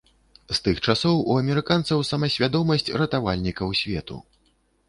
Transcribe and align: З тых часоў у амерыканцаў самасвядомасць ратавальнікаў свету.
З 0.51 0.55
тых 0.67 0.79
часоў 0.93 1.19
у 1.33 1.35
амерыканцаў 1.41 2.01
самасвядомасць 2.13 2.89
ратавальнікаў 3.03 3.67
свету. 3.83 4.19